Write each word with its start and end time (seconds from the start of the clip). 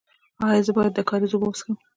ایا 0.47 0.61
زه 0.67 0.71
باید 0.77 0.93
د 0.95 0.99
کاریز 1.09 1.31
اوبه 1.33 1.47
وڅښم؟ 1.47 1.73